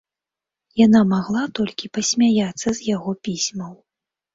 Яна 0.85 1.01
магла 1.11 1.43
толькі 1.61 1.93
пасмяяцца 2.01 2.67
з 2.83 2.91
яго 2.95 3.11
пісьмаў. 3.27 3.73